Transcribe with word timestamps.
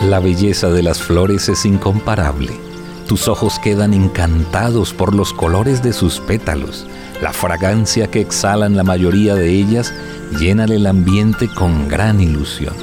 La 0.00 0.18
belleza 0.18 0.70
de 0.70 0.82
las 0.82 1.02
flores 1.02 1.50
es 1.50 1.66
incomparable. 1.66 2.58
Tus 3.06 3.28
ojos 3.28 3.58
quedan 3.58 3.92
encantados 3.92 4.94
por 4.94 5.14
los 5.14 5.34
colores 5.34 5.82
de 5.82 5.92
sus 5.92 6.20
pétalos. 6.20 6.86
La 7.20 7.34
fragancia 7.34 8.10
que 8.10 8.22
exhalan 8.22 8.76
la 8.76 8.82
mayoría 8.82 9.34
de 9.34 9.50
ellas 9.50 9.92
llena 10.38 10.64
el 10.64 10.86
ambiente 10.86 11.48
con 11.48 11.86
gran 11.86 12.18
ilusión. 12.18 12.74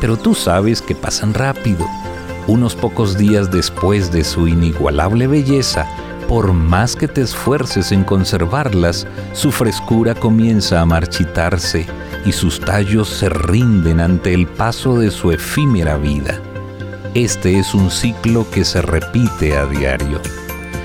Pero 0.00 0.16
tú 0.16 0.32
sabes 0.36 0.80
que 0.80 0.94
pasan 0.94 1.34
rápido. 1.34 1.88
Unos 2.46 2.76
pocos 2.76 3.18
días 3.18 3.50
después 3.50 4.12
de 4.12 4.22
su 4.22 4.46
inigualable 4.46 5.26
belleza, 5.26 5.88
por 6.28 6.52
más 6.52 6.94
que 6.94 7.08
te 7.08 7.22
esfuerces 7.22 7.90
en 7.90 8.04
conservarlas, 8.04 9.08
su 9.32 9.50
frescura 9.50 10.14
comienza 10.14 10.80
a 10.80 10.86
marchitarse 10.86 11.86
y 12.24 12.32
sus 12.32 12.60
tallos 12.60 13.08
se 13.08 13.28
rinden 13.28 14.00
ante 14.00 14.32
el 14.32 14.46
paso 14.46 14.98
de 14.98 15.10
su 15.10 15.32
efímera 15.32 15.96
vida. 15.96 16.40
Este 17.14 17.60
es 17.60 17.74
un 17.74 17.92
ciclo 17.92 18.44
que 18.50 18.64
se 18.64 18.82
repite 18.82 19.56
a 19.56 19.66
diario. 19.66 20.20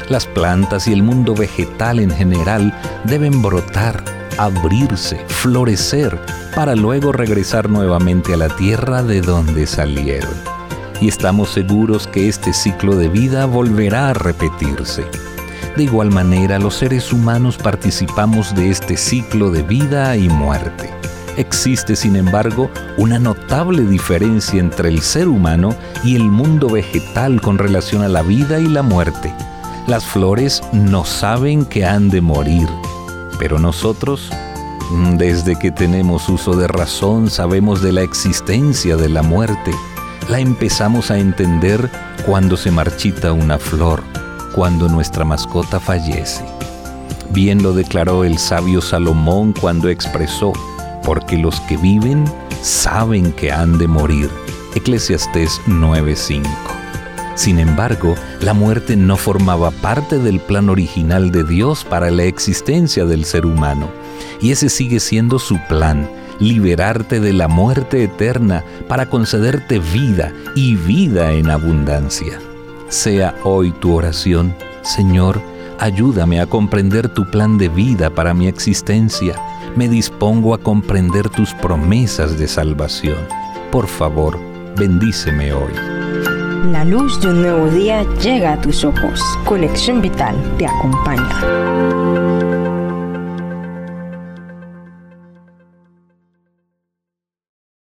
Las 0.09 0.27
plantas 0.27 0.87
y 0.87 0.93
el 0.93 1.01
mundo 1.01 1.33
vegetal 1.33 1.99
en 1.99 2.11
general 2.11 2.71
deben 3.05 3.41
brotar, 3.41 4.03
abrirse, 4.37 5.17
florecer, 5.25 6.21
para 6.53 6.75
luego 6.75 7.11
regresar 7.11 7.67
nuevamente 7.67 8.35
a 8.35 8.37
la 8.37 8.55
tierra 8.57 9.01
de 9.01 9.21
donde 9.21 9.65
salieron. 9.65 10.35
Y 11.01 11.07
estamos 11.07 11.49
seguros 11.49 12.05
que 12.05 12.29
este 12.29 12.53
ciclo 12.53 12.95
de 12.95 13.09
vida 13.09 13.48
volverá 13.48 14.09
a 14.09 14.13
repetirse. 14.13 15.05
De 15.77 15.84
igual 15.84 16.11
manera, 16.11 16.59
los 16.59 16.75
seres 16.75 17.11
humanos 17.11 17.57
participamos 17.57 18.53
de 18.53 18.70
este 18.70 18.98
ciclo 18.98 19.49
de 19.49 19.63
vida 19.63 20.15
y 20.15 20.29
muerte. 20.29 20.98
Existe, 21.39 21.95
sin 21.95 22.17
embargo, 22.17 22.70
una 22.98 23.17
notable 23.17 23.84
diferencia 23.84 24.59
entre 24.59 24.89
el 24.89 25.02
ser 25.02 25.29
humano 25.29 25.73
y 26.03 26.17
el 26.17 26.25
mundo 26.25 26.67
vegetal 26.67 27.40
con 27.40 27.57
relación 27.57 28.01
a 28.01 28.09
la 28.09 28.23
vida 28.23 28.59
y 28.59 28.68
la 28.68 28.82
muerte. 28.84 29.34
Las 29.87 30.04
flores 30.04 30.62
no 30.73 31.05
saben 31.05 31.63
que 31.63 31.85
han 31.85 32.10
de 32.10 32.20
morir, 32.20 32.67
pero 33.40 33.57
nosotros, 33.57 34.29
desde 35.13 35.57
que 35.57 35.71
tenemos 35.71 36.27
uso 36.27 36.57
de 36.57 36.67
razón, 36.67 37.29
sabemos 37.29 37.82
de 37.82 37.93
la 37.93 38.01
existencia 38.01 38.98
de 38.98 39.07
la 39.07 39.21
muerte. 39.21 39.71
La 40.27 40.41
empezamos 40.41 41.10
a 41.10 41.20
entender 41.20 41.90
cuando 42.26 42.57
se 42.57 42.70
marchita 42.70 43.32
una 43.32 43.57
flor, 43.57 44.04
cuando 44.54 44.90
nuestra 44.90 45.23
mascota 45.23 45.79
fallece. 45.79 46.43
Bien 47.29 47.63
lo 47.63 47.71
declaró 47.71 48.26
el 48.26 48.37
sabio 48.40 48.82
Salomón 48.82 49.54
cuando 49.54 49.87
expresó, 49.87 50.51
porque 51.10 51.40
los 51.40 51.60
que 51.62 51.76
viven 51.76 52.24
saben 52.62 53.32
que 53.32 53.52
han 53.52 53.79
de 53.79 53.88
morir. 53.88 54.29
Eclesiastés 54.76 55.60
9:5. 55.66 56.48
Sin 57.34 57.57
embargo, 57.57 58.13
la 58.41 58.54
muerte 58.54 58.96
no 58.96 59.18
formaba 59.18 59.71
parte 59.71 60.20
del 60.20 60.40
plan 60.40 60.70
original 60.70 61.32
de 61.32 61.43
Dios 61.43 61.84
para 61.84 62.12
la 62.12 62.26
existencia 62.26 63.05
del 63.05 63.26
ser 63.26 63.48
humano, 63.48 63.90
y 64.40 64.51
ese 64.51 64.69
sigue 64.69 65.00
siendo 65.00 65.40
su 65.40 65.57
plan, 65.68 66.07
liberarte 66.38 67.19
de 67.19 67.34
la 67.34 67.47
muerte 67.47 68.03
eterna 68.03 68.63
para 68.88 69.09
concederte 69.09 69.79
vida 69.79 70.31
y 70.56 70.75
vida 70.75 71.31
en 71.31 71.50
abundancia. 71.50 72.40
Sea 72.90 73.34
hoy 73.44 73.72
tu 73.72 73.96
oración, 73.96 74.53
Señor, 74.84 75.41
ayúdame 75.80 76.41
a 76.41 76.46
comprender 76.46 77.09
tu 77.09 77.30
plan 77.30 77.58
de 77.58 77.69
vida 77.69 78.09
para 78.09 78.34
mi 78.34 78.47
existencia 78.47 79.35
me 79.75 79.88
dispongo 79.88 80.53
a 80.53 80.58
comprender 80.58 81.30
tus 81.30 81.53
promesas 81.53 82.38
de 82.38 82.47
salvación. 82.47 83.18
Por 83.72 83.88
favor, 83.88 84.40
bendíceme 84.75 85.53
hoy. 85.53 85.74
La 86.72 86.84
luz 86.84 87.22
de 87.22 87.30
un 87.30 87.41
nuevo 87.41 87.69
día 87.69 88.03
llega 88.22 88.53
a 88.53 88.62
tus 88.62 88.84
ojos. 88.84 89.22
Conexión 89.46 90.02
Vital 90.02 90.35
te 90.57 90.68
acompaña. 90.68 92.78